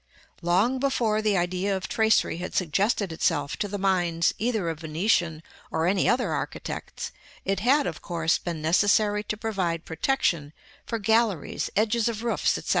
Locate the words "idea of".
1.37-1.87